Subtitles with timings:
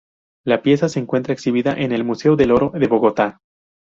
[0.47, 3.39] La pieza se encuentra exhibida en el Museo del Oro de Bogotá.